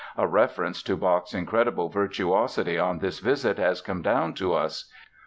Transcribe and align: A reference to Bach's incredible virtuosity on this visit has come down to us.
A 0.17 0.25
reference 0.25 0.81
to 0.81 0.97
Bach's 0.97 1.31
incredible 1.31 1.87
virtuosity 1.89 2.79
on 2.79 2.97
this 2.97 3.19
visit 3.19 3.59
has 3.59 3.81
come 3.81 4.01
down 4.01 4.33
to 4.33 4.51
us. 4.51 4.91